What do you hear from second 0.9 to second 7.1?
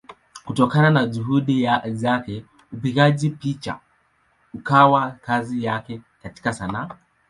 Juhudi zake upigaji picha ukawa kazi yake katika Sanaa.